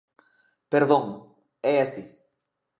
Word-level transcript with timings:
Perdón, 0.71 1.05
é 1.71 1.73
así. 1.85 2.03